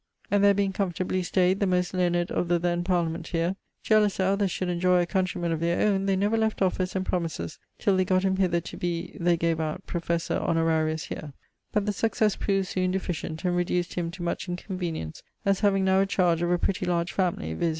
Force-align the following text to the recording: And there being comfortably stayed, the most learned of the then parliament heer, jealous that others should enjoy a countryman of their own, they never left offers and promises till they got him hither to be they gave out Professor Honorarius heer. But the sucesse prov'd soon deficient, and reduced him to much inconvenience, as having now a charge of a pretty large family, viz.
And 0.31 0.43
there 0.43 0.55
being 0.55 0.73
comfortably 0.73 1.21
stayed, 1.21 1.59
the 1.59 1.67
most 1.67 1.93
learned 1.93 2.31
of 2.31 2.47
the 2.47 2.57
then 2.57 2.83
parliament 2.83 3.27
heer, 3.27 3.55
jealous 3.83 4.17
that 4.17 4.31
others 4.31 4.49
should 4.49 4.67
enjoy 4.67 4.99
a 4.99 5.05
countryman 5.05 5.51
of 5.51 5.59
their 5.59 5.87
own, 5.87 6.07
they 6.07 6.15
never 6.15 6.35
left 6.37 6.63
offers 6.63 6.95
and 6.95 7.05
promises 7.05 7.59
till 7.77 7.95
they 7.95 8.03
got 8.03 8.23
him 8.23 8.37
hither 8.37 8.61
to 8.61 8.77
be 8.77 9.15
they 9.19 9.37
gave 9.37 9.59
out 9.59 9.85
Professor 9.85 10.39
Honorarius 10.39 11.03
heer. 11.09 11.33
But 11.71 11.85
the 11.85 11.91
sucesse 11.93 12.39
prov'd 12.39 12.65
soon 12.65 12.89
deficient, 12.89 13.45
and 13.45 13.55
reduced 13.55 13.93
him 13.93 14.09
to 14.09 14.23
much 14.23 14.49
inconvenience, 14.49 15.21
as 15.45 15.59
having 15.59 15.85
now 15.85 15.99
a 15.99 16.07
charge 16.07 16.41
of 16.41 16.49
a 16.49 16.57
pretty 16.57 16.87
large 16.87 17.13
family, 17.13 17.53
viz. 17.53 17.69